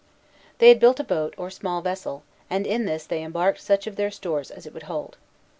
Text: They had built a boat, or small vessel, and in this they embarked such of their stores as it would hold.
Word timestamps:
They 0.57 0.69
had 0.69 0.79
built 0.79 0.99
a 0.99 1.03
boat, 1.03 1.35
or 1.37 1.51
small 1.51 1.83
vessel, 1.83 2.23
and 2.49 2.65
in 2.65 2.85
this 2.85 3.05
they 3.05 3.21
embarked 3.21 3.61
such 3.61 3.85
of 3.85 3.97
their 3.97 4.09
stores 4.09 4.49
as 4.49 4.65
it 4.65 4.73
would 4.73 4.81
hold. 4.89 5.15